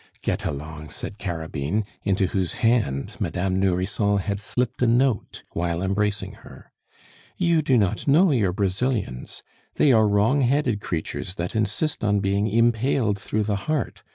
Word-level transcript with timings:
"Get 0.23 0.45
along," 0.45 0.89
said 0.89 1.19
Carabine, 1.19 1.85
into 2.01 2.25
whose 2.25 2.53
hand 2.53 3.15
Madame 3.19 3.59
Nourrisson 3.59 4.17
had 4.17 4.39
slipped 4.39 4.81
a 4.81 4.87
note 4.87 5.43
while 5.53 5.83
embracing 5.83 6.31
her, 6.41 6.71
"you 7.37 7.61
do 7.61 7.77
not 7.77 8.07
know 8.07 8.31
your 8.31 8.51
Brazilians. 8.51 9.43
They 9.75 9.91
are 9.91 10.07
wrong 10.07 10.41
headed 10.41 10.81
creatures 10.81 11.35
that 11.35 11.55
insist 11.55 12.03
on 12.03 12.19
being 12.19 12.47
impaled 12.47 13.19
through 13.19 13.43
the 13.43 13.55
heart. 13.69 14.01